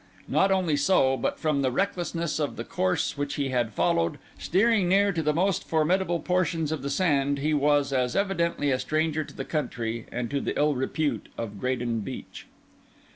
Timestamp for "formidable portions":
5.67-6.71